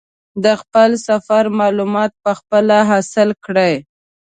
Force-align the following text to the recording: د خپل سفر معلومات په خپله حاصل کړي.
د 0.43 0.45
خپل 0.61 0.89
سفر 1.07 1.43
معلومات 1.59 2.11
په 2.23 2.31
خپله 2.39 2.77
حاصل 2.89 3.29
کړي. 3.45 3.73